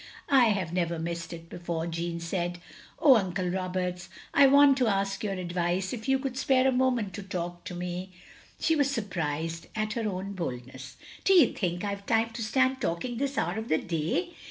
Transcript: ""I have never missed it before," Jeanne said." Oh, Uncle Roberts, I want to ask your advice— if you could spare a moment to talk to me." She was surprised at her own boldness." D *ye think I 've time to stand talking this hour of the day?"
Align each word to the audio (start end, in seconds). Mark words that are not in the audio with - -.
""I 0.29 0.45
have 0.45 0.73
never 0.73 0.97
missed 0.97 1.31
it 1.31 1.47
before," 1.47 1.85
Jeanne 1.85 2.19
said." 2.21 2.57
Oh, 2.99 3.17
Uncle 3.17 3.47
Roberts, 3.49 4.09
I 4.33 4.47
want 4.47 4.79
to 4.79 4.87
ask 4.87 5.23
your 5.23 5.35
advice— 5.35 5.93
if 5.93 6.09
you 6.09 6.17
could 6.17 6.35
spare 6.39 6.67
a 6.67 6.71
moment 6.71 7.13
to 7.13 7.21
talk 7.21 7.63
to 7.65 7.75
me." 7.75 8.11
She 8.59 8.75
was 8.75 8.89
surprised 8.89 9.67
at 9.75 9.93
her 9.93 10.09
own 10.09 10.33
boldness." 10.33 10.97
D 11.23 11.33
*ye 11.39 11.53
think 11.53 11.83
I 11.85 11.93
've 11.93 12.05
time 12.07 12.31
to 12.31 12.41
stand 12.41 12.81
talking 12.81 13.17
this 13.17 13.37
hour 13.37 13.59
of 13.59 13.67
the 13.67 13.77
day?" 13.77 14.29